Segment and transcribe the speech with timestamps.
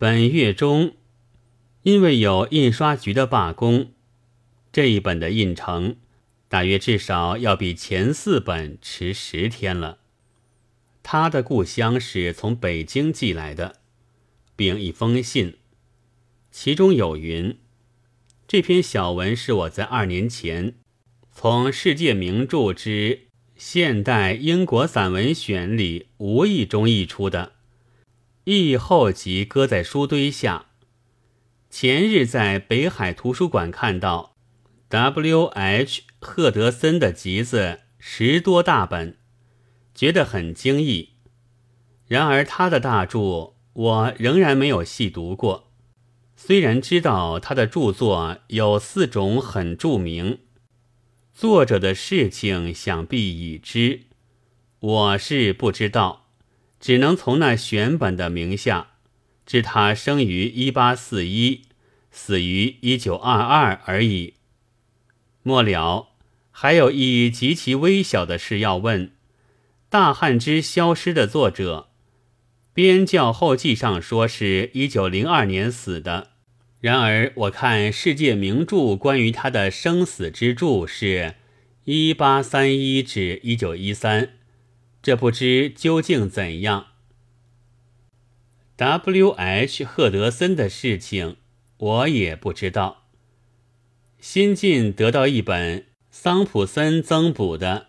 [0.00, 0.94] 本月中，
[1.82, 3.92] 因为有印刷局的罢工，
[4.72, 5.96] 这一本的印成，
[6.48, 9.98] 大约至少要比前四本迟十天了。
[11.02, 13.76] 他的故乡是从北京寄来的，
[14.56, 15.58] 并一封信，
[16.50, 17.58] 其中有云：
[18.48, 20.76] 这篇小文是我在二年前
[21.30, 27.52] 从《世界名著之现代英国散文选》里无意中译出的。
[28.44, 30.66] 译后即搁在书堆下。
[31.68, 34.34] 前日在北海图书馆看到
[34.88, 36.02] W.H.
[36.20, 39.18] 赫德森的集子十多大本，
[39.94, 41.10] 觉得很惊异。
[42.06, 45.70] 然而他的大著我仍然没有细读过，
[46.34, 50.40] 虽然知道他的著作有四种很著名，
[51.32, 54.06] 作者的事情想必已知，
[54.80, 56.19] 我是不知道。
[56.80, 58.88] 只能从那选本的名下，
[59.44, 61.62] 知他生于一八四一，
[62.10, 64.34] 死于一九二二而已。
[65.42, 66.08] 末了，
[66.50, 69.08] 还有一极其微小的事要问：
[69.88, 71.88] 《大汉之消失》的作者，
[72.72, 76.28] 编校后记上说是一九零二年死的，
[76.80, 81.34] 然而我看世界名著关于他的生死之著是
[81.84, 84.39] 一八三一至一九一三。
[85.02, 86.88] 这不知究竟怎样。
[88.76, 89.84] W.H.
[89.84, 91.36] 赫德森的事情，
[91.76, 93.04] 我也不知道。
[94.18, 97.88] 新近得到一本桑普森增补的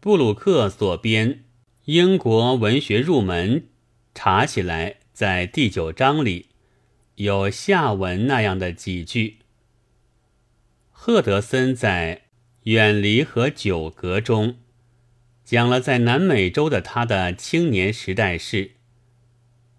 [0.00, 1.30] 布鲁克所编
[1.86, 3.60] 《英国文学入门》，
[4.14, 6.48] 查起来在第九章里
[7.14, 9.38] 有下文那样的几句。
[10.90, 12.16] 赫德森在
[12.64, 14.58] 《远离和久隔》中。
[15.44, 18.72] 讲了在南美洲的他的青年时代事，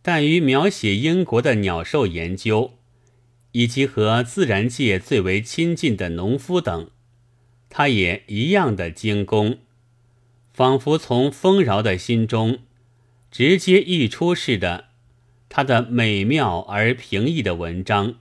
[0.00, 2.78] 但于描写英国的鸟兽研究，
[3.52, 6.90] 以及和自然界最为亲近的农夫等，
[7.68, 9.58] 他也一样的精工，
[10.54, 12.60] 仿佛从丰饶的心中
[13.30, 14.86] 直接溢出似的。
[15.50, 18.16] 他的美妙而平易的文章，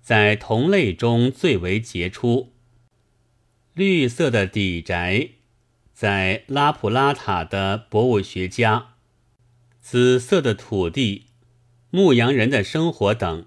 [0.00, 2.52] 在同类中最为杰出。
[3.74, 5.30] 绿色的底宅。
[5.94, 8.94] 在拉普拉塔的博物学家，
[9.80, 11.26] 紫色的土地，
[11.90, 13.46] 牧羊人的生活等，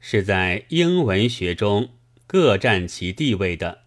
[0.00, 1.90] 是在英文学中
[2.26, 3.84] 各占其地位的。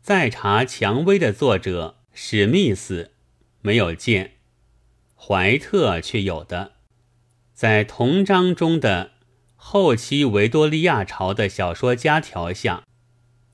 [0.00, 3.12] 在查蔷薇的作者史密斯
[3.60, 4.36] 没有见，
[5.14, 6.72] 怀特却有的，
[7.52, 9.10] 在同章中的
[9.56, 12.82] 后期维多利亚朝的小说家条下，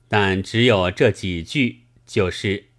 [0.07, 2.69] 但只有这几句，就是。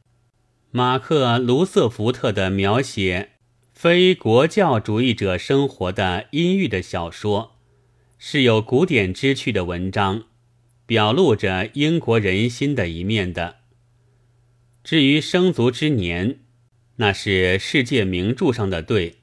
[0.76, 3.34] 马克·卢瑟福特的描写
[3.72, 7.52] 非国教主义者生活的阴郁的小说，
[8.18, 10.24] 是有古典之趣的文章，
[10.84, 13.58] 表露着英国人心的一面的。
[14.82, 16.40] 至于生卒之年，
[16.96, 19.18] 那是世界名著上的对。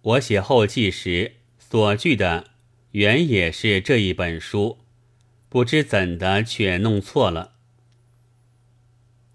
[0.00, 2.46] 我写后记时所据的
[2.92, 4.78] 原也是这一本书，
[5.50, 7.56] 不知怎的却弄错了。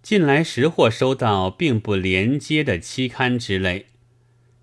[0.05, 3.87] 近来时或收到并不连接的期刊之类，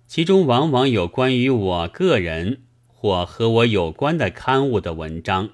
[0.07, 5.49] 其中往往有关于我个人或和我有关的刊物的文章，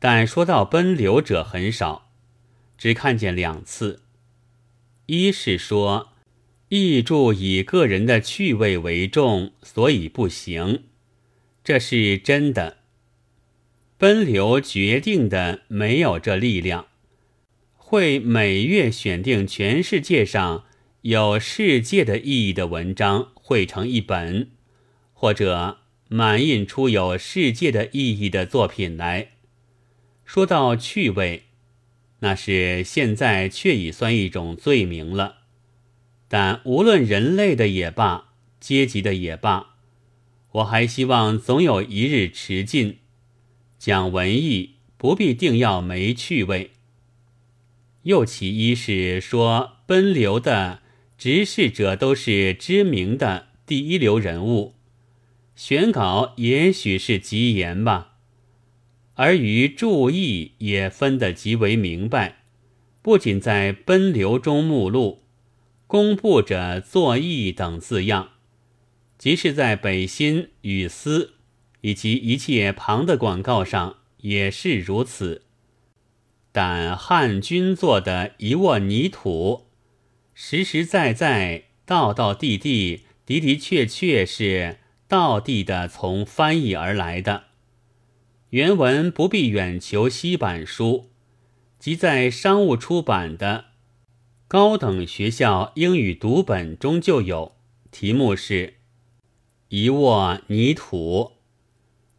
[0.00, 2.10] 但说到奔流者很少，
[2.76, 4.00] 只看见两次。
[5.06, 6.08] 一是说
[6.70, 10.82] 译著以个人的趣味为重，所以不行，
[11.62, 12.78] 这是真的。
[13.96, 16.86] 奔流决定的没有这力量。
[17.94, 20.64] 会每月选定全世界上
[21.02, 24.50] 有世界的意义的文章汇成一本，
[25.12, 25.78] 或者
[26.08, 29.28] 满印出有世界的意义的作品来。
[30.24, 31.44] 说到趣味，
[32.18, 35.42] 那是现在却已算一种罪名了。
[36.26, 39.76] 但无论人类的也罢，阶级的也罢，
[40.50, 42.98] 我还希望总有一日迟尽。
[43.78, 46.72] 讲文艺不必定要没趣味。
[48.04, 50.80] 又其一是说，奔流的
[51.18, 54.74] 执事者都是知名的第一流人物，
[55.56, 58.18] 选稿也许是极言吧，
[59.14, 62.42] 而于注意也分得极为明白，
[63.00, 65.22] 不仅在奔流中目录
[65.86, 68.32] 公布着作义等字样，
[69.16, 71.34] 即是在北新与思
[71.80, 75.43] 以及一切旁的广告上也是如此。
[76.54, 79.66] 但汉军做的一握泥土，
[80.34, 84.78] 实实在在、道道地地、的的确确是
[85.08, 87.46] 道地的从翻译而来的。
[88.50, 91.10] 原文不必远求西版书，
[91.80, 93.64] 即在商务出版的
[94.46, 97.56] 高等学校英语读本中就有。
[97.90, 98.66] 题目是
[99.70, 101.32] 《一握泥土》，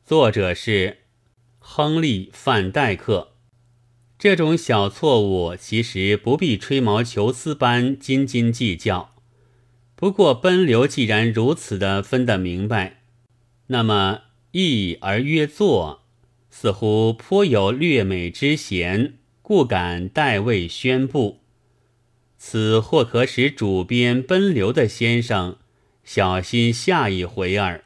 [0.06, 1.04] 作者是
[1.58, 3.35] 亨利·范戴克。
[4.25, 9.13] 这种小错误其实不必吹毛求疵般斤斤计较。
[9.95, 13.04] 不过奔流既然如此的分得明白，
[13.68, 16.01] 那么意而约作，
[16.50, 19.13] 似乎颇有略美之嫌，
[19.44, 21.42] 故敢代位宣布。
[22.39, 25.57] 此或可使主编奔流的先生。
[26.04, 27.83] 小心下一回儿。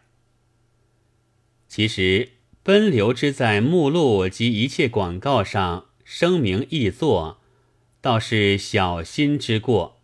[1.67, 2.29] 其实
[2.63, 7.37] 奔流之在目录及一切广告上声明易作，
[8.01, 10.01] 倒是小心之过，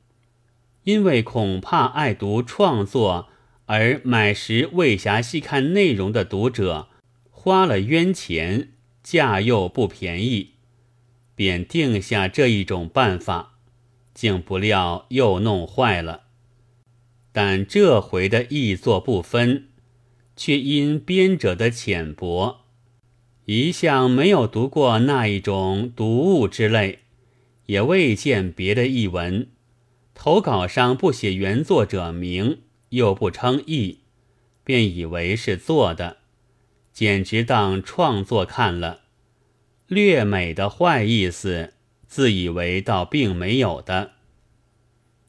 [0.83, 3.29] 因为恐怕爱读创作
[3.65, 6.89] 而买时未暇细看内容的读者
[7.31, 10.51] 花了冤钱，价又不便宜，
[11.33, 13.55] 便定下这一种办法，
[14.13, 16.25] 竟不料又弄坏了。
[17.31, 19.69] 但这回的译作不分，
[20.35, 22.64] 却因编者的浅薄，
[23.45, 26.99] 一向没有读过那一种读物之类，
[27.67, 29.47] 也未见别的译文。
[30.13, 32.59] 投稿上不写原作者名，
[32.89, 33.99] 又不称译，
[34.63, 36.17] 便以为是做的，
[36.93, 39.01] 简直当创作看了。
[39.87, 41.73] 略美的坏意思，
[42.07, 44.11] 自以为倒并没有的。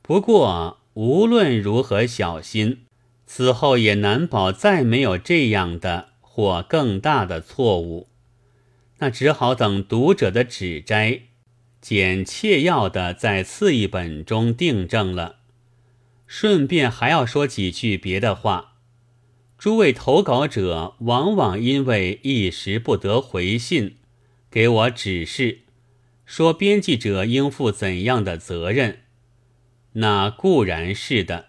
[0.03, 0.79] 不过。
[0.97, 2.87] 无论如何小心，
[3.27, 8.09] 此后也难保再没有这样的或更大的错误。
[8.99, 11.23] 那只好等读者的指摘，
[11.81, 15.37] 简切要的在次一本中订正了。
[16.27, 18.75] 顺便还要说几句别的话。
[19.57, 23.97] 诸位投稿者往往因为一时不得回信，
[24.51, 25.61] 给我指示，
[26.27, 28.99] 说编辑者应负怎样的责任。
[29.95, 31.47] 那固然是的，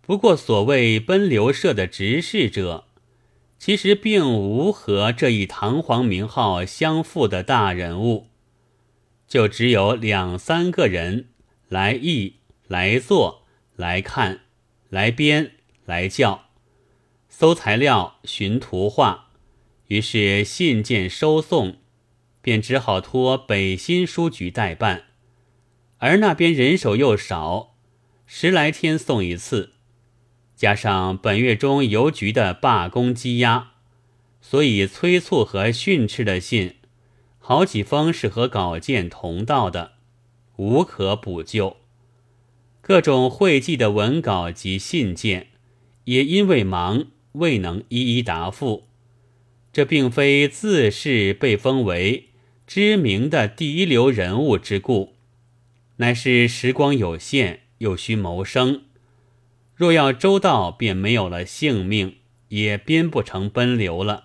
[0.00, 2.86] 不过所谓奔流社的执事者，
[3.60, 8.28] 其实并无和这一堂皇名号相符的大人物，
[9.28, 11.28] 就只有两三个人
[11.68, 12.36] 来译、
[12.66, 13.46] 来做、
[13.76, 14.40] 来看、
[14.88, 15.52] 来编、
[15.84, 16.46] 来教、
[17.28, 19.28] 搜材料、寻图画，
[19.88, 21.76] 于是信件收送，
[22.40, 25.04] 便只好托北新书局代办。
[25.98, 27.76] 而那边人手又少，
[28.24, 29.74] 十来天送一次，
[30.60, 33.70] 加上本月中邮局的罢工积压，
[34.42, 36.74] 所以催促和训斥的信，
[37.38, 39.92] 好几封是和稿件同道的，
[40.56, 41.78] 无可补救。
[42.82, 45.46] 各种会寄的文稿及信件，
[46.04, 48.86] 也因为忙未能一一答复。
[49.72, 52.28] 这并非自恃被封为
[52.66, 55.14] 知名的第一流人物之故。
[55.96, 58.82] 乃是时光有限，又需谋生。
[59.80, 62.16] 若要周到，便没有了性命，
[62.48, 64.24] 也编不成奔流了。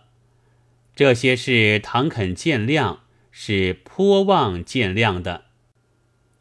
[0.94, 2.98] 这些事唐肯见谅，
[3.32, 5.46] 是颇望见谅的，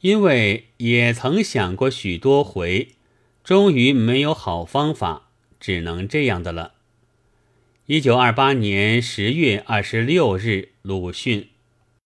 [0.01, 2.89] 因为也曾想过许多回，
[3.45, 5.29] 终于没有好方法，
[5.61, 6.73] 只能这样的了。
[7.87, 11.51] 一九二八年十月二十六日，鲁迅。